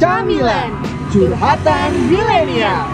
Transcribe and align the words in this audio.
Camilan, 0.00 0.72
curhatan 1.12 1.92
milenial. 2.08 2.88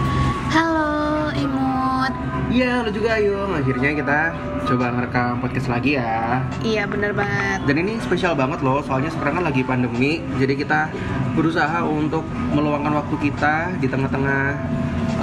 Halo 0.51 1.31
Imut 1.39 2.11
Iya, 2.51 2.83
lo 2.83 2.91
juga 2.91 3.15
ayo. 3.15 3.47
Akhirnya 3.55 3.95
kita 3.95 4.19
coba 4.67 4.91
ngerekam 4.91 5.39
podcast 5.39 5.71
lagi 5.71 5.95
ya. 5.95 6.43
Iya 6.59 6.83
bener 6.83 7.15
banget 7.15 7.63
Dan 7.63 7.79
ini 7.79 7.95
spesial 8.03 8.35
banget 8.35 8.59
loh, 8.59 8.83
soalnya 8.83 9.07
sekarang 9.07 9.39
kan 9.39 9.45
lagi 9.47 9.63
pandemi. 9.63 10.19
Jadi 10.35 10.59
kita 10.59 10.91
berusaha 11.31 11.79
untuk 11.87 12.27
meluangkan 12.51 12.99
waktu 12.99 13.15
kita 13.31 13.79
di 13.79 13.87
tengah-tengah 13.87 14.43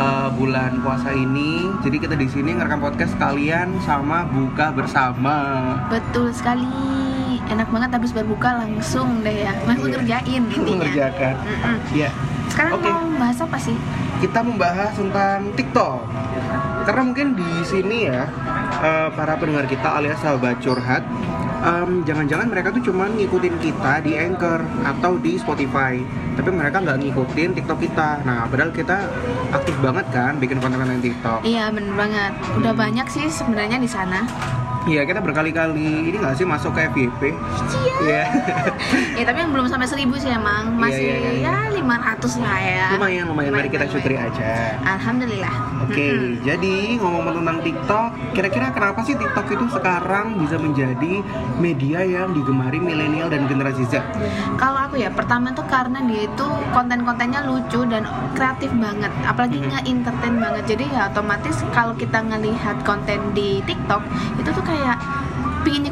eh, 0.01 0.29
bulan 0.41 0.81
puasa 0.81 1.13
ini. 1.13 1.69
Jadi 1.85 2.01
kita 2.01 2.17
di 2.17 2.33
sini 2.33 2.57
ngerekam 2.57 2.81
podcast 2.81 3.13
kalian 3.21 3.77
sama 3.85 4.25
buka 4.33 4.73
bersama. 4.73 5.37
Betul 5.93 6.33
sekali 6.33 7.04
Enak 7.47 7.69
banget 7.69 7.91
habis 7.93 8.11
berbuka 8.11 8.57
langsung 8.57 9.21
deh 9.21 9.45
ya 9.45 9.53
Langsung 9.63 9.89
Iya. 9.89 9.97
kerjain 9.99 10.43
intinya 10.55 10.71
Mengerjakan. 10.81 11.35
Mm-mm. 11.39 11.77
Iya. 11.93 12.09
Sekarang 12.47 12.73
Oke. 12.77 12.87
mau 12.87 13.21
bahas 13.21 13.39
apa 13.41 13.59
sih? 13.59 13.77
kita 14.15 14.41
membahas 14.41 14.95
tentang 14.95 15.53
TikTok. 15.53 16.01
Karena 16.83 17.03
mungkin 17.03 17.35
di 17.35 17.45
sini 17.61 18.09
ya 18.09 18.25
eh, 18.79 19.09
para 19.13 19.37
pendengar 19.37 19.67
kita 19.67 19.85
alias 19.91 20.17
sahabat 20.17 20.61
curhat, 20.61 21.05
em, 21.61 22.01
jangan-jangan 22.03 22.49
mereka 22.49 22.73
tuh 22.73 22.81
cuman 22.81 23.13
ngikutin 23.15 23.57
kita 23.59 24.01
di 24.01 24.17
Anchor 24.17 24.65
atau 24.81 25.19
di 25.19 25.37
Spotify, 25.37 26.01
tapi 26.35 26.49
mereka 26.49 26.81
nggak 26.81 27.05
ngikutin 27.05 27.49
TikTok 27.53 27.79
kita. 27.81 28.23
Nah, 28.23 28.49
padahal 28.49 28.71
kita 28.71 28.97
aktif 29.53 29.77
banget 29.79 30.07
kan 30.09 30.39
bikin 30.39 30.57
konten-konten 30.57 31.01
TikTok. 31.01 31.45
Iya 31.45 31.69
bener 31.69 31.93
banget 31.93 32.33
Udah 32.55 32.73
banyak 32.73 33.07
sih 33.07 33.27
sebenarnya 33.29 33.77
di 33.77 33.91
sana 33.91 34.25
Iya, 34.85 35.09
kita 35.09 35.25
berkali-kali 35.25 36.13
ini 36.13 36.17
nggak 36.21 36.37
sih 36.37 36.45
masuk 36.45 36.77
ke 36.77 36.93
FYP. 36.93 37.33
Iya. 38.05 38.23
Ya 39.17 39.25
tapi 39.29 39.39
yang 39.41 39.49
belum 39.49 39.65
sampai 39.65 39.89
seribu 39.89 40.13
sih 40.15 40.29
emang 40.29 40.77
Masih 40.77 41.09
iya, 41.09 41.33
iya. 41.41 41.57
ya 41.73 41.73
500 41.73 42.45
lah 42.45 42.59
ya 42.61 42.87
lumayan, 42.93 43.25
lumayan. 43.25 43.53
Mari 43.57 43.69
kita 43.69 43.89
syukuri 43.89 44.21
aja. 44.21 44.77
Alhamdulillah 44.85 45.55
Oke, 45.85 46.01
Mm-mm. 46.01 46.41
jadi 46.41 46.75
ngomong 46.97 47.35
tentang 47.35 47.61
TikTok, 47.61 48.07
kira-kira 48.33 48.73
kenapa 48.73 49.05
sih 49.05 49.13
TikTok 49.15 49.47
itu 49.53 49.65
sekarang 49.69 50.41
bisa 50.41 50.57
menjadi 50.57 51.21
media 51.57 52.01
yang 52.01 52.33
digemari 52.33 52.81
milenial 52.81 53.29
dan 53.29 53.45
generasi 53.45 53.85
Z? 53.85 54.01
Kalau 54.57 54.81
aku 54.81 54.97
ya, 54.97 55.13
pertama 55.13 55.53
tuh 55.53 55.69
karena 55.69 56.01
dia 56.01 56.25
itu 56.25 56.47
konten-kontennya 56.73 57.45
lucu 57.45 57.85
dan 57.85 58.09
kreatif 58.33 58.73
banget, 58.75 59.13
apalagi 59.25 59.61
Mhm. 59.61 59.69
nge-entertain 59.71 60.37
banget. 60.41 60.65
Jadi 60.67 60.85
ya 60.89 61.13
otomatis 61.13 61.57
kalau 61.71 61.93
kita 61.93 62.17
ngelihat 62.23 62.81
konten 62.81 63.21
di 63.37 63.61
TikTok 63.63 64.01
itu 64.41 64.49
tuh 64.49 64.65
kayak 64.75 64.99
pingin 65.63 65.87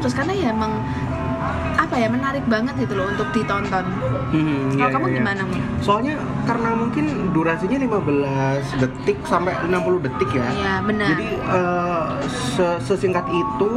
terus 0.00 0.16
karena 0.16 0.32
ya 0.32 0.48
emang 0.50 0.80
apa 1.94 2.02
ya 2.02 2.10
menarik 2.10 2.42
banget 2.50 2.74
gitu 2.74 2.98
loh 2.98 3.06
untuk 3.06 3.30
ditonton. 3.30 3.86
Hmm, 4.34 4.74
Kalau 4.74 4.82
iya, 4.82 4.94
kamu 4.98 5.06
iya, 5.06 5.16
gimana, 5.22 5.40
Mu? 5.46 5.54
Soalnya 5.78 6.14
karena 6.42 6.74
mungkin 6.74 7.04
durasinya 7.30 7.78
15 7.78 8.82
detik 8.82 9.18
sampai 9.22 9.54
60 9.62 10.02
detik 10.02 10.30
ya. 10.34 10.42
Iya, 10.50 10.74
benar. 10.82 11.06
Jadi 11.14 11.28
se- 12.58 12.80
sesingkat 12.82 13.30
itu, 13.30 13.70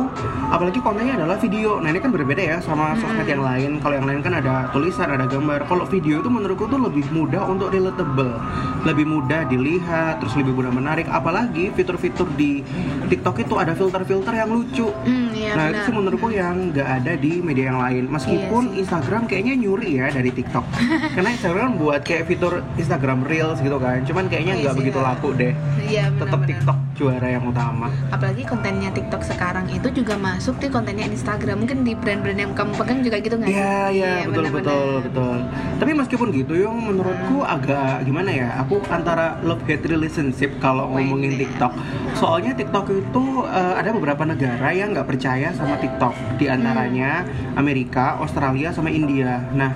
apalagi 0.50 0.82
kontennya 0.82 1.14
adalah 1.14 1.38
video. 1.38 1.78
Nah 1.78 1.94
ini 1.94 2.02
kan 2.02 2.10
berbeda 2.10 2.42
ya 2.42 2.58
sama 2.58 2.98
sosmed 2.98 3.22
Mm-mm. 3.22 3.34
yang 3.38 3.44
lain. 3.46 3.72
Kalau 3.86 3.94
yang 3.94 4.08
lain 4.10 4.26
kan 4.26 4.34
ada 4.34 4.66
tulisan, 4.74 5.14
ada 5.14 5.30
gambar. 5.30 5.70
Kalau 5.70 5.86
video 5.86 6.18
itu 6.18 6.30
menurutku 6.34 6.66
tuh 6.66 6.82
lebih 6.82 7.06
mudah 7.14 7.46
untuk 7.46 7.70
relatable, 7.70 8.34
lebih 8.82 9.06
mudah 9.06 9.46
dilihat, 9.46 10.26
terus 10.26 10.34
lebih 10.34 10.58
mudah 10.58 10.74
menarik. 10.74 11.06
Apalagi 11.06 11.70
fitur-fitur 11.70 12.26
di 12.34 12.66
TikTok 13.06 13.46
itu 13.46 13.54
ada 13.62 13.78
filter-filter 13.78 14.34
yang 14.34 14.50
lucu. 14.50 14.90
Hmm, 15.06 15.30
iya 15.38 15.54
nah 15.54 15.70
benar. 15.70 15.78
itu 15.78 15.82
sih 15.86 15.94
menurutku 15.94 16.34
yang 16.34 16.74
nggak 16.74 16.90
ada 17.04 17.14
di 17.14 17.38
media 17.46 17.70
yang 17.70 17.78
lain. 17.78 18.07
Meskipun 18.08 18.64
Iya. 18.68 18.82
Instagram 18.82 19.28
kayaknya 19.28 19.54
nyuri 19.56 20.00
ya 20.00 20.08
dari 20.10 20.32
TikTok. 20.32 20.66
Karena 21.16 21.30
Instagram 21.30 21.78
buat 21.78 22.02
kayak 22.02 22.24
fitur 22.26 22.64
Instagram 22.76 23.24
Reels 23.24 23.60
gitu 23.60 23.78
kan. 23.78 24.02
Cuman 24.04 24.26
kayaknya 24.28 24.54
Iya 24.54 24.62
nggak 24.64 24.76
begitu 24.76 25.00
laku 25.00 25.30
deh. 25.36 25.54
Iya, 25.84 26.10
Tetap. 26.16 26.42
TikTok 26.48 26.87
juara 26.98 27.30
yang 27.30 27.46
utama. 27.46 27.94
Apalagi 28.10 28.42
kontennya 28.44 28.90
TikTok 28.90 29.22
sekarang 29.22 29.70
itu 29.70 29.86
juga 29.94 30.18
masuk 30.18 30.58
di 30.58 30.68
kontennya 30.68 31.06
Instagram. 31.06 31.62
Mungkin 31.62 31.86
di 31.86 31.94
brand-brand 31.94 32.40
yang 32.42 32.52
kamu 32.58 32.74
pegang 32.74 33.00
juga 33.06 33.18
gitu 33.22 33.38
nggak 33.38 33.50
sih? 33.54 33.56
Iya 33.56 33.78
iya 33.94 34.12
betul 34.26 34.50
betul 34.50 34.90
betul. 35.06 35.38
Tapi 35.78 35.92
meskipun 35.94 36.28
gitu 36.34 36.54
yung 36.58 36.78
menurutku 36.90 37.46
agak 37.46 38.02
gimana 38.02 38.34
ya? 38.34 38.50
Aku 38.66 38.82
antara 38.90 39.38
love 39.46 39.62
hate 39.70 39.86
relationship 39.86 40.58
kalau 40.58 40.90
ngomongin 40.98 41.38
ini. 41.38 41.46
TikTok. 41.46 41.72
Soalnya 42.18 42.58
TikTok 42.58 42.90
itu 42.90 43.24
eh, 43.46 43.74
ada 43.78 43.94
beberapa 43.94 44.26
negara 44.26 44.74
yang 44.74 44.98
nggak 44.98 45.06
percaya 45.06 45.54
sama 45.54 45.78
TikTok. 45.78 46.42
Di 46.42 46.50
antaranya 46.50 47.22
Amerika, 47.54 48.18
Australia, 48.18 48.74
sama 48.74 48.90
India. 48.90 49.46
Nah 49.54 49.72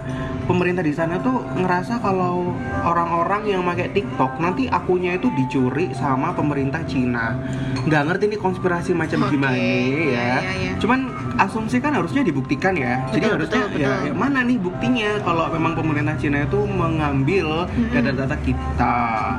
pemerintah 0.51 0.83
di 0.83 0.91
sana 0.91 1.15
tuh 1.23 1.39
ngerasa 1.55 2.03
kalau 2.03 2.51
orang-orang 2.83 3.47
yang 3.47 3.63
pakai 3.63 3.87
TikTok 3.95 4.43
nanti 4.43 4.67
akunnya 4.67 5.15
itu 5.15 5.31
dicuri 5.31 5.95
sama 5.95 6.35
pemerintah 6.35 6.83
Cina. 6.83 7.39
Nggak 7.87 8.03
ngerti 8.11 8.23
nih 8.35 8.39
konspirasi 8.43 8.91
macam 8.91 9.23
Oke, 9.23 9.39
gimana 9.39 9.55
ya. 9.55 9.63
iya, 9.63 10.51
iya. 10.59 10.71
Cuman 10.75 11.10
asumsi 11.41 11.77
kan 11.77 11.91
harusnya 11.91 12.21
dibuktikan 12.21 12.73
ya. 12.73 13.01
Jadi 13.09 13.25
Betul, 13.25 13.33
harusnya 13.35 13.61
betul, 13.63 13.79
ya, 13.79 13.89
betul. 13.89 14.05
ya 14.05 14.13
mana 14.13 14.39
nih 14.41 14.57
buktinya 14.57 15.09
kalau 15.21 15.45
memang 15.49 15.73
pemerintah 15.73 16.15
Cina 16.15 16.37
itu 16.41 16.59
mengambil 16.63 17.65
data-data 17.89 18.37
kita. 18.39 18.95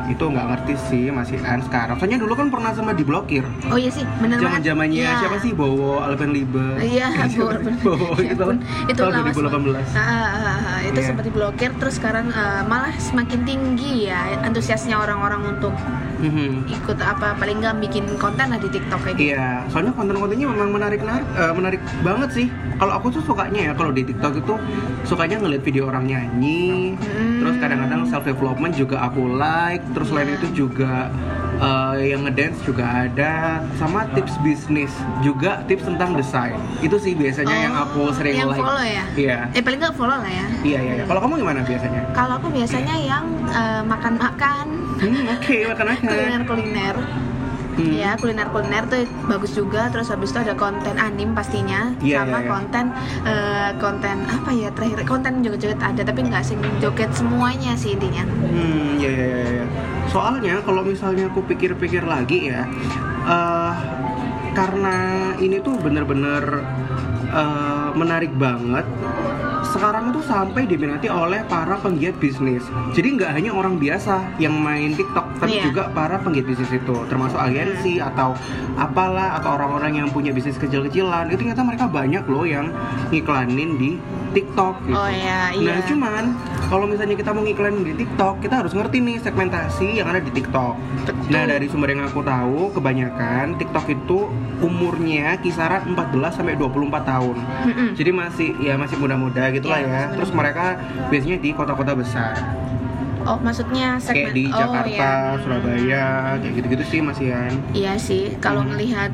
Itu 0.09 0.25
nggak 0.27 0.47
ngerti 0.49 0.75
sih 0.83 1.05
masih 1.09 1.39
kan 1.39 1.63
sekarang. 1.63 1.95
Soalnya 1.97 2.19
dulu 2.19 2.35
kan 2.35 2.51
pernah 2.51 2.73
sempat 2.73 2.97
diblokir. 2.97 3.47
Oh 3.69 3.79
iya 3.79 3.89
sih, 3.89 4.03
banget. 4.19 4.43
Zaman 4.43 4.61
zamannya 4.63 5.01
Iya. 5.03 5.19
siapa 5.19 5.37
sih 5.39 5.53
Bowo 5.53 5.99
Alpenliebe? 5.99 6.79
Iya, 6.79 7.07
Siapa 7.31 7.57
bener. 7.57 7.71
sih? 7.71 7.75
Bowo 7.81 8.11
Ya 8.19 8.33
itu 8.33 8.45
itu 8.85 8.99
tahun 8.99 9.13
lama 9.13 9.31
2018. 9.31 9.87
Ah, 9.93 10.03
ah, 10.03 10.27
ah, 10.35 10.59
ah, 10.59 10.79
itu 10.83 10.99
Iya. 10.99 11.07
sempat 11.09 11.25
diblokir 11.25 11.71
terus 11.77 11.95
sekarang 11.97 12.27
eh, 12.29 12.63
malah 12.65 12.93
semakin 12.99 13.41
tinggi 13.43 14.09
ya 14.09 14.21
antusiasnya 14.43 14.99
orang-orang 14.99 15.55
untuk 15.55 15.75
Mhm. 16.23 16.71
ikut 16.71 16.99
apa 17.03 17.35
paling 17.35 17.59
nggak 17.59 17.77
bikin 17.83 18.05
konten 18.17 18.47
lah 18.47 18.59
di 18.59 18.71
TikTok 18.71 19.01
kayak 19.03 19.17
gitu. 19.19 19.35
Iya, 19.35 19.67
soalnya 19.69 19.93
konten-kontennya 19.93 20.47
memang 20.47 20.71
menarik 20.71 21.03
menarik, 21.03 21.27
eh, 21.35 21.53
menarik 21.53 21.81
banget 22.01 22.31
sih. 22.31 22.47
Kalau 22.79 22.93
aku 22.95 23.07
tuh 23.11 23.23
sukanya 23.23 23.71
ya 23.71 23.73
kalau 23.75 23.91
di 23.91 24.07
TikTok 24.07 24.39
itu 24.39 24.55
sukanya 25.03 25.43
ngeliat 25.43 25.63
video 25.63 25.91
orang 25.91 26.07
nyanyi, 26.07 26.95
Hmm. 26.95 27.43
terus 27.43 27.55
kadang-kadang 27.59 28.07
self 28.07 28.23
development 28.23 28.73
juga 28.73 29.03
aku 29.03 29.35
like, 29.35 29.83
terus 29.93 30.09
selain 30.09 30.31
Iya. 30.31 30.39
itu 30.39 30.47
juga 30.67 31.11
eh, 31.63 32.11
yang 32.11 32.21
ngedance 32.23 32.59
juga 32.61 32.85
ada, 33.07 33.33
sama 33.75 34.05
tips 34.13 34.35
bisnis 34.41 34.91
juga 35.21 35.63
tips 35.65 35.87
tentang 35.87 36.13
desain. 36.13 36.59
Itu 36.81 36.99
sih 36.99 37.15
biasanya 37.15 37.55
yang 37.61 37.75
Oh, 37.75 37.85
aku 37.85 38.03
sering 38.13 38.35
yang 38.37 38.51
like. 38.51 38.59
follow 38.59 38.83
ya? 38.83 39.05
Iya, 39.15 39.39
Eh 39.51 39.63
paling 39.63 39.79
nggak 39.79 39.95
follow 39.95 40.17
lah 40.17 40.27
ya. 40.29 40.47
iya 40.63 40.79
iya. 40.81 40.93
iya. 40.99 41.05
Kalau 41.05 41.21
kamu 41.21 41.35
gimana 41.39 41.61
biasanya? 41.63 42.01
Kalau 42.13 42.35
aku 42.37 42.49
biasanya 42.51 42.95
yang 42.97 43.25
eh, 43.49 43.83
makan-makan, 43.83 44.67
Hmm, 44.93 45.25
oke 45.31 45.57
makan-makan. 45.67 46.07
kuliner-kuliner. 46.07 46.97
Hmm. 47.73 47.89
Ya 47.89 48.13
kuliner-kuliner 48.21 48.85
tuh 48.85 49.09
bagus 49.27 49.57
juga. 49.57 49.89
Terus 49.89 50.13
habis 50.13 50.29
itu 50.29 50.39
ada 50.45 50.53
konten 50.53 50.93
anim 51.01 51.33
pastinya, 51.33 51.97
Iya, 52.05 52.23
sama 52.23 52.39
iya, 52.39 52.45
iya. 52.45 52.51
konten 52.53 52.85
eh, 53.25 53.71
konten 53.81 54.17
apa 54.29 54.51
ya 54.53 54.69
terakhir 54.77 55.09
konten 55.09 55.41
joget-joget 55.41 55.81
ada 55.81 56.03
tapi 56.05 56.21
nggak 56.29 56.45
sing 56.45 56.61
joget 56.85 57.09
semuanya 57.17 57.73
sih 57.73 57.97
intinya. 57.97 58.29
Hmm, 58.29 59.01
ya, 59.01 59.09
ya, 59.09 59.27
ya, 59.27 59.47
ya. 59.63 59.67
Soalnya 60.13 60.61
kalau 60.61 60.85
misalnya 60.85 61.33
aku 61.33 61.41
pikir-pikir 61.49 62.05
lagi 62.05 62.53
ya, 62.53 62.69
eh 63.25 63.73
karena 64.53 64.97
ini 65.41 65.57
tuh 65.65 65.81
bener-bener 65.81 66.45
eh, 67.33 67.89
menarik 67.97 68.37
banget. 68.37 68.85
Sekarang 69.63 70.11
itu 70.11 70.21
sampai 70.27 70.67
diminati 70.67 71.07
oleh 71.07 71.47
para 71.47 71.79
penggiat 71.79 72.19
bisnis. 72.19 72.67
Jadi 72.93 73.19
nggak 73.19 73.31
hanya 73.31 73.51
orang 73.55 73.79
biasa 73.79 74.39
yang 74.43 74.59
main 74.59 74.93
TikTok, 74.99 75.39
tapi 75.39 75.59
Iya. 75.59 75.65
juga 75.71 75.83
para 75.95 76.19
penggiat 76.19 76.47
bisnis 76.47 76.71
itu, 76.75 76.97
termasuk 77.07 77.39
agensi 77.39 78.03
atau 78.03 78.35
apalah 78.75 79.39
atau 79.39 79.55
orang-orang 79.55 80.03
yang 80.03 80.09
punya 80.11 80.35
bisnis 80.35 80.59
kecil-kecilan. 80.59 81.31
Itu 81.31 81.47
ternyata 81.47 81.63
mereka 81.63 81.87
banyak 81.87 82.25
loh 82.27 82.45
yang 82.45 82.69
ngiklanin 83.15 83.79
di 83.79 83.91
TikTok. 84.33 84.75
Gitu. 84.89 84.99
Oh 84.99 85.11
ya, 85.11 85.55
iya. 85.55 85.67
Nah 85.67 85.79
cuman 85.87 86.25
kalau 86.73 86.89
misalnya 86.89 87.13
kita 87.13 87.37
mau 87.37 87.45
ngiklan 87.45 87.85
di 87.85 87.93
TikTok, 87.93 88.41
kita 88.41 88.65
harus 88.65 88.73
ngerti 88.73 89.05
nih 89.05 89.21
segmentasi 89.21 90.01
yang 90.01 90.09
ada 90.09 90.25
di 90.25 90.33
TikTok. 90.33 90.73
Betul. 91.05 91.29
Nah 91.29 91.45
dari 91.45 91.69
sumber 91.69 91.93
yang 91.93 92.09
aku 92.09 92.25
tahu, 92.25 92.73
kebanyakan 92.73 93.61
TikTok 93.61 93.93
itu 93.93 94.33
umurnya 94.65 95.37
kisaran 95.45 95.93
14 95.93 96.33
sampai 96.33 96.57
24 96.57 97.05
tahun. 97.05 97.37
Mm-mm. 97.69 97.89
Jadi 97.93 98.11
masih 98.17 98.49
ya 98.57 98.81
masih 98.81 98.97
muda-muda 98.97 99.53
gitu 99.53 99.69
lah 99.69 99.85
Iya, 99.85 99.93
ya. 99.93 100.03
Terus 100.17 100.33
mereka 100.33 100.81
biasanya 101.13 101.39
di 101.45 101.51
kota-kota 101.53 101.93
besar, 101.93 102.33
Oh 103.23 103.39
maksudnya 103.39 104.01
segmen 104.03 104.33
kayak 104.33 104.35
di 104.35 104.45
oh, 104.49 104.57
Jakarta, 104.57 104.91
ya. 104.91 105.39
Surabaya, 105.45 106.07
kayak 106.41 106.53
gitu-gitu 106.57 106.85
sih 106.89 106.99
masihan. 107.05 107.53
Iya 107.71 107.95
sih, 108.01 108.35
kalau 108.41 108.65
Hmm. 108.65 108.75
ngelihat 108.75 109.13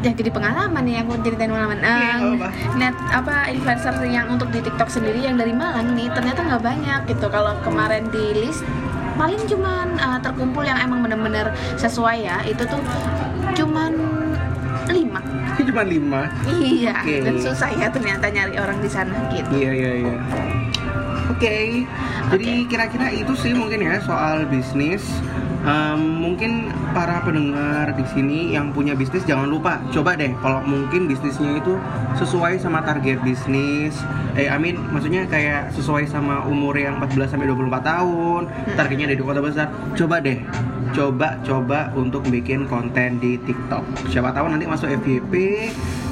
ya 0.00 0.10
jadi 0.10 0.30
pengalaman 0.30 0.82
nih 0.82 0.96
aku 0.98 1.12
ceritain 1.20 1.48
pengalaman. 1.48 1.78
Iya, 1.78 1.86
Eh, 1.86 1.92
nggak 1.92 2.32
apa-apa. 2.34 2.48
net 2.74 2.96
apa 3.10 3.34
influencer 3.48 3.94
yang 4.06 4.26
untuk 4.28 4.48
di 4.48 4.60
TikTok 4.60 4.88
sendiri 4.88 5.20
yang 5.20 5.36
dari 5.36 5.52
Malang 5.52 5.92
nih 5.92 6.08
ternyata 6.10 6.40
nggak 6.42 6.62
banyak 6.62 7.00
gitu. 7.06 7.26
Kalau 7.26 7.52
kemarin 7.60 8.08
di 8.08 8.24
list 8.38 8.64
paling 9.14 9.42
cuman 9.44 9.86
eh, 9.94 10.18
terkumpul 10.18 10.62
yang 10.62 10.78
emang 10.78 11.00
bener-bener 11.00 11.48
sesuai 11.76 12.16
ya 12.22 12.40
itu 12.42 12.64
tuh 12.64 12.80
cuman 13.54 13.92
lima 14.88 15.20
Cuma 15.60 15.84
lima. 15.84 16.22
iya 16.50 16.96
Oke. 16.98 17.20
dan 17.20 17.36
susah 17.36 17.68
ya 17.70 17.86
ternyata 17.86 18.26
nyari 18.26 18.56
orang 18.56 18.80
di 18.80 18.88
sana 18.88 19.12
gitu 19.28 19.52
Iya 19.52 19.70
iya 19.70 19.90
iya. 20.00 20.16
Oke, 21.30 21.84
jadi 22.28 22.48
kira-kira 22.66 23.06
itu 23.08 23.32
sih 23.34 23.52
mungkin 23.52 23.80
ya 23.80 24.00
soal 24.00 24.44
bisnis. 24.44 25.04
Em, 25.60 26.00
mungkin 26.00 26.72
para 26.96 27.20
pendengar 27.20 27.92
di 27.92 28.04
sini 28.08 28.56
yang 28.56 28.72
punya 28.72 28.96
bisnis 28.96 29.28
jangan 29.28 29.44
lupa 29.44 29.76
coba 29.92 30.16
deh 30.16 30.32
kalau 30.40 30.64
mungkin 30.64 31.04
bisnisnya 31.04 31.60
itu 31.60 31.76
sesuai 32.16 32.56
sama 32.56 32.80
target 32.80 33.20
bisnis. 33.20 33.92
Eh, 34.40 34.48
amin, 34.48 34.80
maksudnya 34.88 35.28
kayak 35.28 35.68
sesuai 35.76 36.08
sama 36.08 36.48
umur 36.48 36.72
yang 36.80 36.96
14 36.96 37.28
sampai 37.36 37.50
24 37.50 37.82
tahun, 37.84 38.42
targetnya 38.72 39.12
dari 39.12 39.20
kota 39.20 39.44
besar. 39.44 39.68
Coba 39.92 40.16
deh, 40.24 40.40
coba 40.96 41.36
coba 41.44 41.92
untuk 41.92 42.24
bikin 42.32 42.64
konten 42.64 43.20
di 43.20 43.36
TikTok. 43.44 43.84
Siapa 44.08 44.32
tahu 44.32 44.48
nanti 44.48 44.64
masuk 44.64 44.88
FYP. 44.88 45.34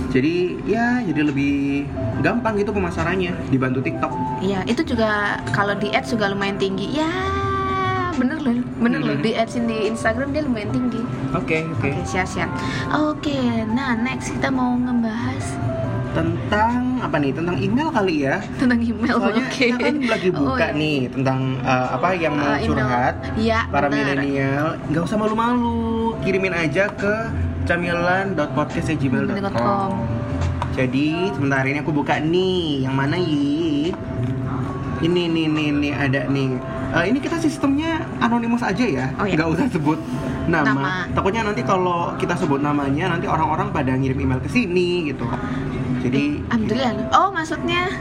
Jadi 0.08 0.56
ya 0.64 1.04
jadi 1.04 1.20
lebih 1.20 1.84
gampang 2.24 2.56
gitu 2.56 2.72
pemasarannya 2.72 3.32
dibantu 3.52 3.84
TikTok. 3.84 4.12
Iya, 4.40 4.64
itu 4.64 4.80
juga 4.84 5.40
kalau 5.52 5.76
di 5.76 5.92
ads 5.92 6.16
juga 6.16 6.32
lumayan 6.32 6.56
tinggi. 6.56 6.96
Ya, 6.96 7.12
bener 8.18 8.38
loh, 8.38 8.52
bener 8.76 9.00
loh 9.00 9.14
Hmm. 9.14 9.22
di 9.22 9.30
ads 9.32 9.54
di 9.56 9.86
Instagram 9.86 10.28
dia 10.30 10.42
lumayan 10.42 10.68
tinggi. 10.68 11.00
Oke, 11.30 11.62
oke. 11.70 11.88
Oke, 11.88 12.02
siap-siap. 12.04 12.50
Oke, 12.92 13.38
nah 13.68 13.94
next 13.96 14.30
kita 14.30 14.48
mau 14.48 14.74
ngebahas 14.74 15.46
Tentang 16.08 16.98
apa 16.98 17.14
nih? 17.16 17.30
Tentang 17.30 17.54
email 17.56 17.88
kali 17.88 18.24
ya. 18.24 18.42
tentang 18.56 18.80
email. 18.80 19.14
Soalnya 19.14 19.44
Oke. 19.44 19.64
kita 19.68 19.76
kan 19.78 19.96
lagi 20.02 20.28
buka 20.30 20.50
Oh, 20.50 20.56
iya. 20.66 20.68
nih 20.74 20.98
tentang 21.08 21.40
uh, 21.62 21.86
apa 21.92 22.08
yang 22.12 22.34
mau 22.34 22.48
Uh, 22.48 22.58
curhat 22.60 23.14
Iya, 23.36 23.58
para 23.68 23.86
milenial. 23.86 24.66
Nggak 24.88 25.02
usah 25.04 25.16
malu-malu, 25.16 25.78
kirimin 26.20 26.50
aja 26.52 26.90
ke 26.90 27.14
camilan.podcast@gmail.com. 27.64 29.36
Gmail.com. 29.36 29.90
Jadi 30.70 31.06
sebentar 31.30 31.62
ini 31.62 31.78
aku 31.78 31.92
buka 31.92 32.18
nih, 32.18 32.82
yang 32.82 32.94
mana 32.94 33.14
yi? 33.14 33.90
Ini 34.98 35.22
nih 35.28 35.46
nih 35.46 35.68
nih 35.72 35.92
ada 35.92 36.20
nih. 36.26 36.50
Eh, 36.88 37.04
ini 37.12 37.20
kita 37.20 37.36
sistemnya 37.36 38.00
anonimus 38.16 38.64
aja 38.64 38.80
ya, 38.80 39.06
Oh, 39.20 39.28
iya. 39.28 39.36
nggak 39.36 39.48
usah 39.52 39.66
sebut 39.68 40.00
nama. 40.48 40.72
Nama. 40.72 40.88
Takutnya 41.12 41.44
nanti 41.44 41.60
kalau 41.60 42.16
kita 42.16 42.32
sebut 42.32 42.64
namanya, 42.64 43.12
nanti 43.12 43.28
orang-orang 43.28 43.68
pada 43.68 43.92
ngirim 43.92 44.16
email 44.16 44.40
ke 44.40 44.48
sini 44.48 45.12
gitu. 45.12 45.28
Jadi 46.00 46.40
Alhamdulillah. 46.48 47.12
Oh, 47.12 47.28
maksudnya 47.28 47.92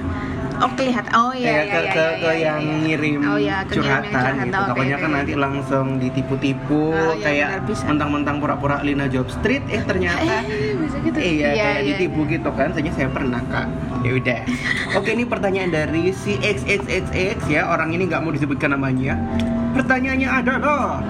Oke, 0.57 0.89
lihat. 0.89 1.05
Oh 1.13 1.31
iya, 1.31 1.45
ya, 1.45 1.53
iya, 1.53 1.61
iya, 1.61 1.69
ke, 1.69 1.81
iya, 1.83 2.07
ke 2.17 2.29
iya, 2.33 2.33
yang 2.41 2.59
iya. 2.59 2.75
ngirim 2.81 3.19
Oh, 3.23 3.37
iya, 3.37 3.57
ke 3.61 3.73
yang 3.73 3.83
curhatan 3.83 4.09
curhatan. 4.09 4.33
gitu. 4.41 4.57
Oke, 4.57 4.67
Takutnya 4.67 4.97
kan 4.97 5.11
nanti 5.13 5.33
langsung 5.37 5.85
ditipu-tipu 6.01 6.81
Oh, 6.89 7.13
iya, 7.13 7.23
kayak 7.23 7.49
mentang-mentang 7.85 8.35
pura-pura 8.37 8.81
Lina 8.81 9.05
Job 9.05 9.27
Street 9.29 9.63
eh 9.67 9.81
ternyata 9.83 10.41
Eh, 10.43 10.73
bisa 10.81 10.97
gitu. 10.99 11.17
Iya, 11.17 11.49
kayak 11.53 11.57
iya. 11.57 11.87
ditipu 11.93 12.19
gitu 12.25 12.49
kan. 12.51 12.73
Saya 12.73 12.91
saya 12.91 13.09
pernah 13.09 13.41
kak. 13.45 13.67
Ya 14.01 14.11
udah. 14.13 14.39
Oke, 14.97 15.09
ini 15.13 15.23
pertanyaan 15.23 15.69
dari 15.69 16.09
si 16.11 16.37
XXXX 16.37 17.37
ya. 17.47 17.67
Orang 17.67 17.93
ini 17.93 18.09
nggak 18.09 18.21
mau 18.21 18.33
disebutkan 18.33 18.73
namanya. 18.73 19.13
Pertanyaannya 19.73 20.29
adalah 20.31 21.03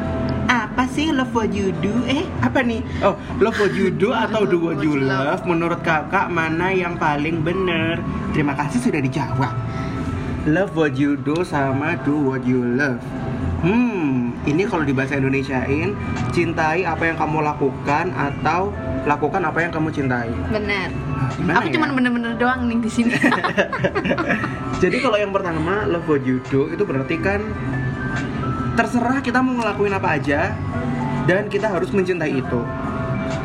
apa 0.77 0.94
sih 0.94 1.09
love 1.09 1.33
what 1.33 1.50
you 1.50 1.74
do? 1.81 1.89
Eh, 2.06 2.21
apa 2.38 2.62
nih? 2.62 2.85
Oh, 3.01 3.18
love 3.41 3.57
what 3.57 3.74
you 3.74 3.89
do 3.89 4.13
atau 4.13 4.45
do 4.45 4.62
what 4.62 4.77
you 4.77 4.94
love? 4.94 5.41
Menurut 5.50 5.81
kakak 5.81 6.29
mana 6.29 6.69
yang 6.69 7.01
paling 7.01 7.41
bener? 7.41 7.97
Terima 8.29 8.53
kasih 8.53 8.85
sudah 8.85 9.01
dijawab. 9.01 9.57
Love 10.45 10.77
what 10.77 10.94
you 10.94 11.18
do 11.18 11.41
sama 11.41 11.97
do 12.06 12.13
what 12.13 12.45
you 12.45 12.62
love. 12.62 13.01
Hmm, 13.65 14.38
ini 14.45 14.69
kalau 14.69 14.85
di 14.85 14.94
bahasa 14.94 15.18
Indonesiain, 15.18 15.97
cintai 16.29 16.85
apa 16.85 17.09
yang 17.09 17.18
kamu 17.18 17.41
lakukan 17.41 18.13
atau 18.13 18.69
lakukan 19.09 19.50
apa 19.50 19.57
yang 19.65 19.73
kamu 19.73 19.89
cintai. 19.89 20.30
Benar. 20.53 20.94
Gimana 21.41 21.57
Aku 21.57 21.73
ya? 21.73 21.73
cuma 21.73 21.89
bener-bener 21.89 22.38
doang 22.38 22.69
nih 22.69 22.77
di 22.85 22.89
sini. 22.94 23.18
Jadi 24.85 25.01
kalau 25.01 25.18
yang 25.18 25.33
pertama 25.33 25.89
love 25.89 26.06
what 26.06 26.21
you 26.21 26.38
do 26.53 26.69
itu 26.69 26.85
berarti 26.85 27.18
kan 27.18 27.41
terserah 28.77 29.25
kita 29.25 29.41
mau 29.41 29.57
ngelakuin 29.57 29.97
apa 29.97 30.21
aja 30.21 30.53
dan 31.25 31.50
kita 31.50 31.65
harus 31.65 31.89
mencintai 31.89 32.29
itu. 32.38 32.62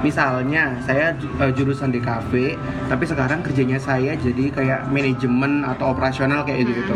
Misalnya 0.05 0.77
saya 0.85 1.17
eh, 1.17 1.51
jurusan 1.57 1.91
di 1.91 1.99
kafe, 1.99 2.55
tapi 2.87 3.05
sekarang 3.09 3.41
kerjanya 3.41 3.81
saya 3.81 4.13
jadi 4.15 4.53
kayak 4.53 4.81
manajemen 4.93 5.65
atau 5.65 5.91
operasional 5.91 6.45
kayak 6.45 6.69
gitu 6.69 6.85
gitu. 6.85 6.95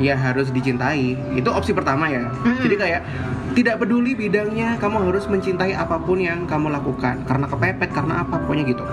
Ya 0.00 0.16
harus 0.16 0.50
dicintai. 0.50 1.14
Itu 1.36 1.52
opsi 1.52 1.76
pertama 1.76 2.08
ya. 2.10 2.26
Mm-mm. 2.26 2.62
Jadi 2.64 2.74
kayak 2.78 3.02
tidak 3.52 3.84
peduli 3.84 4.16
bidangnya, 4.16 4.80
kamu 4.80 5.12
harus 5.12 5.28
mencintai 5.28 5.76
apa 5.76 6.00
pun 6.00 6.18
yang 6.18 6.48
kamu 6.48 6.72
lakukan 6.72 7.20
karena 7.28 7.46
kepepet 7.46 7.90
karena 7.92 8.24
apa 8.24 8.40
pokoknya 8.40 8.64
gitu. 8.64 8.84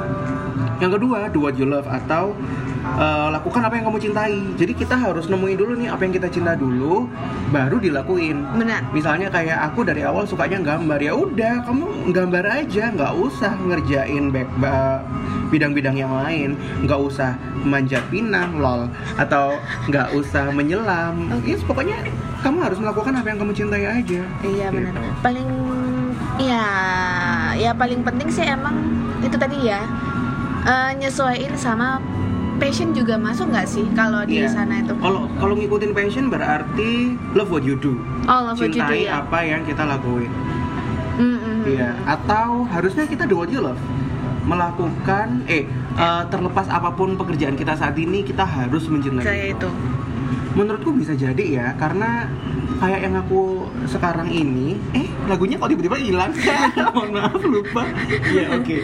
Yang 0.83 0.91
kedua, 0.99 1.31
do 1.31 1.39
what 1.47 1.55
you 1.55 1.65
love 1.65 1.87
atau 1.87 2.35
uh, 2.97 3.27
lakukan 3.29 3.61
apa 3.61 3.77
yang 3.77 3.85
kamu 3.91 3.99
cintai. 3.99 4.35
Jadi 4.57 4.73
kita 4.73 4.95
harus 4.95 5.29
nemuin 5.29 5.57
dulu 5.59 5.73
nih 5.77 5.89
apa 5.91 6.01
yang 6.07 6.13
kita 6.15 6.27
cinta 6.31 6.55
dulu, 6.55 7.05
baru 7.53 7.77
dilakuin. 7.77 8.41
Benar. 8.57 8.89
Misalnya 8.95 9.27
kayak 9.29 9.59
aku 9.69 9.85
dari 9.85 10.01
awal 10.07 10.25
sukanya 10.25 10.63
gambar 10.63 10.99
ya 11.03 11.13
udah 11.13 11.53
kamu 11.67 11.85
gambar 12.15 12.45
aja, 12.65 12.89
nggak 12.95 13.13
usah 13.19 13.53
ngerjain 13.67 14.33
back 14.33 14.49
ba- 14.57 15.03
bidang-bidang 15.49 15.97
yang 15.97 16.13
lain, 16.13 16.53
nggak 16.85 16.99
usah 17.01 17.33
manjat 17.65 18.05
pinang 18.13 18.61
lol 18.61 18.85
atau 19.17 19.57
nggak 19.89 20.13
usah 20.13 20.53
menyelam. 20.53 21.29
Yes, 21.43 21.65
pokoknya 21.65 22.05
kamu 22.45 22.63
harus 22.63 22.77
melakukan 22.79 23.13
apa 23.17 23.27
yang 23.33 23.39
kamu 23.41 23.53
cintai 23.57 23.83
aja. 23.85 24.21
Iya 24.45 24.67
benar. 24.69 24.93
Gitu. 24.93 25.09
Paling 25.25 25.49
ya 26.39 26.65
ya 27.59 27.71
paling 27.75 27.99
penting 28.05 28.29
sih 28.31 28.47
emang 28.47 28.79
itu 29.19 29.35
tadi 29.35 29.67
ya 29.67 29.83
eh, 30.63 30.91
nyesuaiin 30.95 31.51
sama 31.59 31.99
passion 32.59 32.91
juga 32.91 33.15
masuk 33.15 33.49
nggak 33.49 33.65
sih 33.65 33.85
kalau 33.93 34.21
di 34.23 34.37
Iya. 34.37 34.51
sana 34.51 34.79
itu? 34.79 34.93
Kalau 34.93 35.25
kalau 35.33 35.55
ngikutin 35.55 35.91
passion 35.91 36.27
berarti 36.27 36.91
love 37.33 37.49
what 37.49 37.63
you 37.63 37.73
do. 37.73 37.95
Oh, 38.25 38.45
love 38.45 38.55
what 38.55 38.67
you 38.67 38.75
do, 38.75 38.83
Cintai 38.83 39.07
ya. 39.07 39.23
apa 39.23 39.39
yang 39.41 39.63
kita 39.63 39.81
lakuin. 39.81 40.29
Mm, 41.15 41.23
mm, 41.23 41.39
mm. 41.39 41.59
Iya. 41.65 41.89
Atau 42.05 42.63
harusnya 42.65 43.03
kita 43.03 43.23
do 43.23 43.35
what 43.35 43.49
you 43.49 43.59
love. 43.59 43.79
Melakukan 44.43 45.43
eh 45.45 45.63
eh, 45.95 46.23
terlepas 46.27 46.67
apa 46.67 46.91
pun 46.91 47.15
pekerjaan 47.15 47.53
kita 47.53 47.73
saat 47.73 47.95
ini 47.95 48.21
kita 48.21 48.43
harus 48.43 48.85
mencintai. 48.85 49.23
Kayak 49.23 49.47
itu. 49.55 49.69
Menurutku 50.53 50.91
bisa 50.91 51.13
jadi 51.13 51.45
ya 51.45 51.67
karena 51.75 52.27
kayak 52.79 52.99
yang 53.03 53.15
aku 53.17 53.67
sekarang 53.85 54.31
ini 54.31 54.79
eh 54.95 55.03
lagunya 55.27 55.59
kok 55.59 55.67
tiba-tiba 55.67 55.99
hilang 55.99 56.31
mohon 56.95 57.11
maaf 57.11 57.41
lupa 57.43 57.83
ya 58.31 58.55
oke 58.55 58.77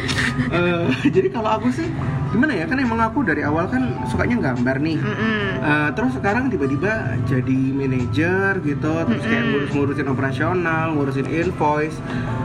Eh, 0.46 0.86
jadi 1.10 1.32
kalau 1.32 1.48
aku 1.56 1.72
sih 1.72 1.88
gimana 2.30 2.52
ya 2.52 2.68
kan 2.68 2.76
emang 2.76 3.00
aku 3.00 3.24
dari 3.24 3.42
awal 3.42 3.72
kan 3.72 3.96
sukanya 4.12 4.52
gambar 4.52 4.84
nih 4.84 5.00
Mm-mm. 5.00 5.40
Uh, 5.64 5.90
terus 5.96 6.12
sekarang 6.12 6.52
tiba-tiba 6.52 7.16
jadi 7.24 7.60
manajer 7.72 8.60
gitu 8.60 8.92
terus 9.08 9.24
kayak 9.24 9.40
Mm-mm. 9.40 9.52
ngurus-ngurusin 9.56 10.08
operasional 10.12 10.86
ngurusin 10.92 11.28
invoice 11.32 11.96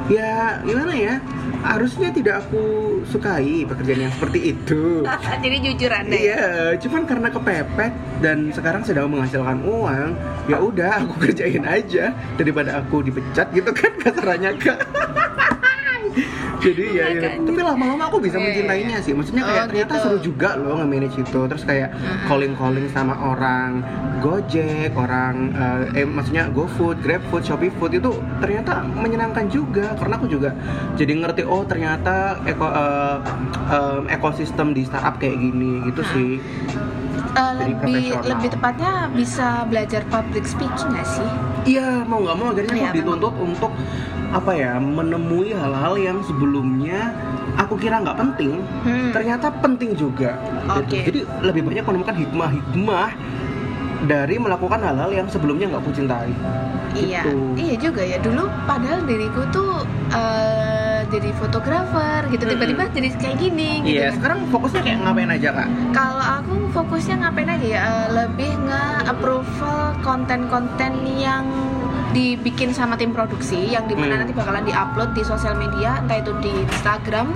ya 0.06 0.62
gimana 0.62 0.94
ya 0.94 1.14
harusnya 1.60 2.08
tidak 2.08 2.46
aku 2.46 2.62
sukai 3.04 3.66
pekerjaan 3.66 4.06
yang 4.06 4.14
seperti 4.14 4.54
itu 4.54 5.02
Jadi 5.44 5.56
jujur 5.60 5.90
ya. 5.90 6.00
iya 6.06 6.44
cuman 6.78 7.02
karena 7.04 7.28
kepepet 7.28 7.92
dan 8.22 8.54
sekarang 8.54 8.86
sedang 8.90 9.06
menghasilkan 9.06 9.62
uang 9.62 10.08
ya 10.50 10.58
udah 10.58 11.06
aku 11.06 11.14
kerjain 11.30 11.62
aja 11.62 12.10
daripada 12.34 12.82
aku 12.82 13.06
dipecat 13.06 13.46
gitu 13.54 13.70
kan 13.70 13.94
kasarannya 14.02 14.50
kak 14.58 14.78
jadi 16.60 16.84
ya, 16.92 17.04
ya. 17.08 17.20
Makanya. 17.22 17.46
tapi 17.48 17.60
lama-lama 17.64 18.04
aku 18.10 18.18
bisa 18.20 18.36
Iya, 18.36 18.44
mencintainya 18.44 18.96
iya. 18.98 19.04
sih 19.06 19.12
maksudnya 19.14 19.42
kayak 19.46 19.62
Oh, 19.62 19.68
ternyata 19.70 19.94
gitu. 19.94 20.02
seru 20.04 20.18
juga 20.20 20.48
loh 20.58 20.74
nge-manage 20.76 21.16
itu 21.16 21.40
terus 21.46 21.64
kayak 21.64 21.88
calling 22.26 22.52
calling 22.52 22.86
sama 22.90 23.14
orang 23.16 23.80
Gojek 24.20 24.92
orang 24.92 25.56
eh, 25.56 26.02
eh, 26.02 26.06
maksudnya 26.06 26.52
GoFood, 26.52 27.00
GrabFood, 27.00 27.40
ShopeeFood 27.40 27.96
itu 27.96 28.10
ternyata 28.36 28.84
menyenangkan 28.84 29.48
juga 29.48 29.96
karena 29.96 30.20
aku 30.20 30.28
juga 30.28 30.50
jadi 30.92 31.16
ngerti 31.16 31.48
oh 31.48 31.64
ternyata 31.64 32.36
eko, 32.44 32.66
eh, 32.68 33.16
em, 33.70 34.02
ekosistem 34.12 34.76
di 34.76 34.84
startup 34.84 35.16
kayak 35.16 35.40
gini 35.40 35.80
gitu 35.88 36.02
sih 36.04 36.30
Jadi 37.30 37.72
lebih 37.72 38.04
lebih 38.24 38.48
tepatnya 38.50 38.92
bisa 39.08 39.62
belajar 39.64 40.02
public 40.06 40.44
speaking 40.44 40.90
nggak 40.90 41.06
sih? 41.06 41.28
Iya 41.68 42.02
mau 42.02 42.20
nggak 42.20 42.36
mau 42.36 42.46
akhirnya 42.50 42.72
Iya, 42.72 42.82
aku 42.84 42.96
dituntut 42.96 43.34
untuk 43.36 43.72
apa 44.30 44.52
ya 44.52 44.72
menemui 44.78 45.50
hal-hal 45.50 45.94
yang 45.96 46.18
sebelumnya 46.22 47.10
aku 47.56 47.74
kira 47.74 47.98
nggak 47.98 48.14
penting 48.16 48.62
Hmm. 48.80 49.10
ternyata 49.10 49.50
penting 49.52 49.90
juga 49.92 50.38
gitu. 50.38 50.70
Oke. 50.78 50.98
jadi 51.02 51.20
lebih 51.42 51.62
banyak 51.64 51.82
menemukan 51.82 52.16
hikmah-hikmah 52.16 53.10
dari 54.00 54.36
melakukan 54.38 54.80
hal-hal 54.80 55.10
yang 55.12 55.26
sebelumnya 55.26 55.66
nggak 55.68 55.82
aku 55.82 55.92
cintai 55.92 56.30
Iya, 56.90 57.22
Gitu. 57.22 57.38
iya 57.54 57.74
juga 57.76 58.02
ya. 58.02 58.18
Dulu 58.18 58.50
padahal 58.64 59.02
diriku 59.04 59.46
tuh 59.50 59.82
eh, 60.10 60.79
jadi 61.10 61.30
fotografer 61.34 62.20
gitu, 62.30 62.44
tiba-tiba 62.46 62.86
jadi 62.94 63.08
kayak 63.18 63.36
gini 63.36 63.70
gitu. 63.82 63.98
iya 63.98 64.08
kan. 64.08 64.16
sekarang 64.16 64.38
fokusnya 64.54 64.80
kayak 64.86 64.98
ngapain 65.02 65.30
aja 65.34 65.48
kak 65.50 65.68
Kalau 65.90 66.22
aku 66.22 66.54
fokusnya 66.70 67.16
ngapain 67.26 67.50
aja 67.50 67.66
ya? 67.66 67.80
Eh, 67.82 68.08
lebih 68.14 68.52
nge-approval 68.64 69.80
konten-konten 70.06 70.92
yang 71.18 71.44
dibikin 72.10 72.70
sama 72.70 72.94
tim 72.94 73.10
produksi 73.10 73.68
yang 73.68 73.84
di 73.84 73.94
mana 73.94 74.12
Hmm. 74.12 74.20
nanti 74.20 74.32
bakalan 74.32 74.62
diupload 74.62 75.10
di 75.12 75.22
sosial 75.22 75.54
media 75.54 75.98
entah 75.98 76.18
itu 76.18 76.32
di 76.38 76.52
Instagram 76.66 77.26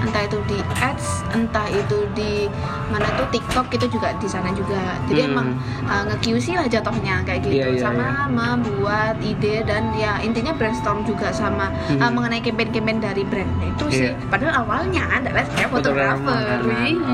entah 0.00 0.22
itu 0.22 0.38
di 0.44 0.58
Ads 0.76 1.06
entah 1.32 1.66
itu 1.68 1.98
di 2.12 2.50
mana 2.86 3.06
tuh 3.14 3.26
TikTok 3.30 3.66
itu 3.70 3.86
juga 3.88 4.10
di 4.14 4.26
sana 4.26 4.50
juga 4.50 4.78
jadi 5.06 5.20
Hmm. 5.22 5.30
emang 5.30 5.48
uh, 5.84 6.02
nge-QC 6.08 6.54
lah 6.54 6.66
jatuhnya 6.66 7.22
kayak 7.22 7.40
gitu 7.42 7.54
Iya, 7.54 7.66
iya, 7.70 7.80
sama 7.80 8.06
iya. 8.06 8.24
membuat 8.28 9.14
ide 9.20 9.62
dan 9.62 9.94
ya 9.94 10.18
intinya 10.18 10.50
brainstorm 10.52 11.02
juga 11.02 11.30
sama 11.30 11.70
Hmm. 11.86 11.98
uh, 11.98 12.10
mengenai 12.10 12.40
campaign-campaign 12.40 12.98
dari 13.00 13.22
brand 13.22 13.50
itu 13.60 13.84
sih 13.88 14.02
Iya. 14.04 14.18
padahal 14.26 14.54
awalnya 14.62 15.02
adalah 15.08 15.44
saya 15.48 15.66
fotografer 15.66 16.60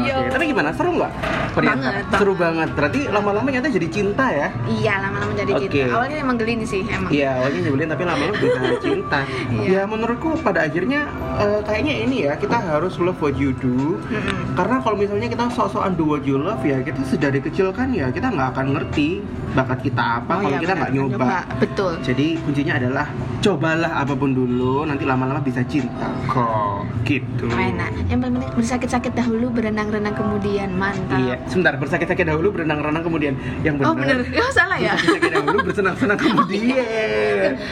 iya 0.00 0.17
Tapi 0.31 0.45
gimana? 0.47 0.71
Seru 0.73 0.91
nggak? 0.93 1.12
Banget, 1.50 2.05
Seru 2.15 2.33
banget. 2.33 2.69
Berarti 2.73 3.00
lama-lama 3.11 3.45
nyata 3.45 3.69
jadi 3.69 3.89
cinta 3.91 4.25
ya? 4.31 4.49
iya 4.71 5.03
lama-lama 5.03 5.33
jadi 5.35 5.53
Oke. 5.53 5.67
cinta 5.69 5.93
awalnya 5.93 6.17
emang 6.17 6.37
gelin 6.39 6.62
sih 6.62 6.83
emang 6.87 7.10
Iya, 7.11 7.29
awalnya 7.37 7.61
nyebelin 7.61 7.88
tapi 7.88 8.02
lama-lama 8.02 8.35
bisa 8.37 8.61
cinta. 8.79 9.21
Iya. 9.50 9.67
Ya 9.67 9.83
menurutku 9.85 10.38
pada 10.40 10.62
akhirnya 10.62 11.11
eh, 11.37 11.61
kayaknya 11.61 11.95
ini 12.00 12.17
ya 12.25 12.35
kita 12.35 12.57
harus 12.57 12.97
love 12.97 13.19
what 13.19 13.35
you 13.35 13.50
do. 13.52 13.99
Mm-mm. 14.00 14.55
Karena 14.55 14.79
kalau 14.79 14.95
misalnya 14.95 15.26
kita 15.26 15.45
sok-sokan 15.49 15.93
do 15.93 16.07
what 16.07 16.23
you 16.23 16.37
love 16.37 16.62
ya 16.62 16.79
kita 16.81 17.02
sedari 17.02 17.38
kecil 17.38 17.71
kan 17.71 17.90
ya 17.90 18.09
kita 18.09 18.29
nggak 18.29 18.55
akan 18.55 18.67
ngerti 18.73 19.21
bakat 19.50 19.83
kita 19.83 20.23
apa 20.23 20.33
Oh 20.33 20.40
kalau 20.40 20.50
iya, 20.52 20.59
kita 20.61 20.73
benar. 20.73 20.81
nggak 20.81 20.93
nyoba. 20.95 21.26
betul 21.59 21.93
Jadi 22.00 22.26
kuncinya 22.40 22.75
adalah 22.76 23.07
cobalah 23.40 23.93
apa 23.97 24.12
pun 24.12 24.31
dulu, 24.31 24.85
nanti 24.85 25.02
lama-lama 25.02 25.40
bisa 25.40 25.61
cinta 25.64 26.07
kok. 26.25 26.87
Gitu. 27.02 27.49
enak 27.50 27.90
yang 28.07 28.21
paling 28.21 28.38
penting 28.38 28.55
bersakit-sakit 28.55 29.12
dahulu 29.12 29.50
berenang-renang 29.50 30.14
kemudian 30.14 30.71
mantap 30.71 31.19
Iya, 31.19 31.37
sebentar 31.45 31.75
bersakit-sakit 31.75 32.23
dahulu 32.23 32.52
berenang-renang 32.52 33.02
kemudian 33.02 33.35
yang 33.61 33.75
benar. 33.75 33.90
oh 33.90 33.95
bener 33.97 34.19
oh 34.38 34.52
salah 34.52 34.79
ya 34.79 34.95
Bersakit 34.95 35.33
dahulu 35.33 35.57
bersenang-senang 35.64 36.19
kemudian. 36.23 37.00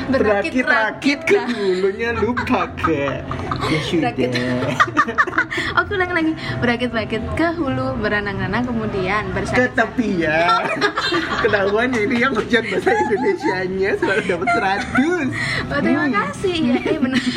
Berakit-rakit 0.08 1.18
ke 1.24 1.38
hulunya 1.48 2.10
lupa 2.16 2.68
ke. 2.78 3.20
Ya 3.68 3.80
sudah. 3.84 4.12
Oke 5.78 5.90
ulang 5.94 6.12
lagi 6.14 6.32
berakit-rakit 6.58 7.22
ke 7.34 7.46
hulu 7.54 7.98
berenang-renang 7.98 8.66
kemudian 8.66 9.30
Ke 9.30 9.34
bersakit 9.34 9.72
tepi 9.74 10.24
ya. 10.26 10.62
Ketahuan 11.42 11.90
ini 11.94 12.22
yang 12.22 12.34
ujian 12.34 12.64
bahasa 12.66 12.90
Indonesianya 12.94 13.90
selalu 13.98 14.22
dapat 14.26 14.48
100. 14.94 15.70
Oh 15.70 15.80
terima 15.82 16.06
kasih 16.10 16.56
ya 16.74 16.78
eh 16.82 16.98
benar 16.98 17.22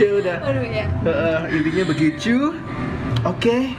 Ya 0.00 0.08
udah. 0.16 0.36
aduh 0.48 0.64
ya 0.64 0.86
Heeh, 1.04 1.40
intinya 1.60 1.84
begitu. 1.92 2.56
Oke. 3.20 3.76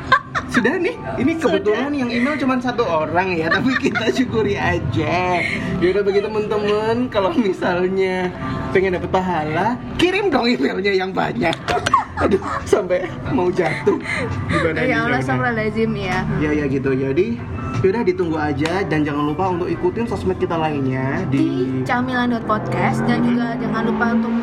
Sudah 0.52 0.76
nih, 0.76 1.00
ini 1.16 1.40
kebetulan 1.40 1.96
yang 1.96 2.12
email 2.12 2.36
cuma 2.36 2.60
satu 2.60 2.84
orang 2.84 3.40
ya, 3.40 3.48
tapi 3.56 3.72
kita 3.80 4.12
syukuri 4.12 4.60
aja. 4.60 5.40
Ya 5.80 5.88
udah 5.96 6.04
begitu 6.04 6.28
teman-teman, 6.28 7.08
kalau 7.08 7.32
misalnya 7.32 8.28
pengen 8.76 9.00
dapat 9.00 9.10
pahala, 9.16 9.80
kirim 9.96 10.28
dong 10.28 10.52
emailnya 10.52 10.92
yang 10.92 11.16
banyak. 11.16 11.56
Aduh, 12.22 12.44
sampai 12.68 13.08
mau 13.32 13.48
jatuh. 13.50 13.98
Gimana 14.46 14.86
ya 14.86 15.10
Allah 15.10 15.58
lazim 15.58 15.90
ya 15.98 16.22
Ya 16.38 16.54
ya 16.54 16.70
gitu. 16.70 16.94
Jadi 16.94 17.42
yaudah 17.82 18.06
ditunggu 18.06 18.38
aja 18.38 18.86
dan 18.86 19.02
jangan 19.02 19.34
lupa 19.34 19.50
untuk 19.50 19.66
ikutin 19.66 20.06
sosmed 20.06 20.38
kita 20.38 20.54
lainnya 20.54 21.26
di 21.34 21.42
di 21.82 21.82
camilan.podcast 21.82 23.02
dan 23.10 23.26
juga 23.26 23.58
jangan 23.58 23.84
lupa 23.90 24.06
untuk 24.14 24.34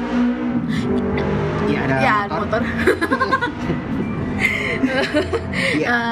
ya 1.71 1.81
ada 1.87 1.97
ya 2.03 2.17
motor. 2.27 2.41
motor 2.43 2.62
Iya. 5.78 5.97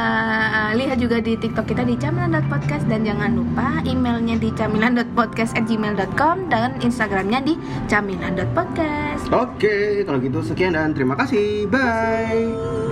Eh, 0.67 0.71
lihat 0.83 0.99
juga 0.99 1.23
di 1.23 1.39
TikTok 1.39 1.69
kita 1.71 1.87
di 1.87 1.95
camilan.podcast 1.95 2.89
dan 2.91 3.07
jangan 3.07 3.39
lupa 3.39 3.81
emailnya 3.87 4.35
di 4.41 4.51
camilan.podcast@gmail.com 4.53 6.37
dan 6.51 6.75
Instagramnya 6.83 7.41
di 7.45 7.55
camilan.podcast. 7.87 9.31
Oke, 9.31 10.03
kalau 10.03 10.19
gitu 10.19 10.43
sekian 10.43 10.75
dan 10.75 10.93
terima 10.97 11.15
kasih. 11.15 11.71
Bye. 11.71 12.86